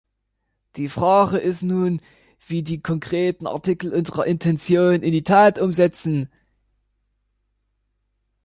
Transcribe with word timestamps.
Die 0.77 0.89
Frage 0.89 1.37
ist 1.37 1.61
nun, 1.61 2.01
wie 2.47 2.63
die 2.63 2.79
konkreten 2.79 3.45
Artikel 3.45 3.93
unsere 3.93 4.25
Intentionen 4.25 5.03
in 5.03 5.11
die 5.11 5.21
Tat 5.21 5.59
umsetzen. 5.59 6.27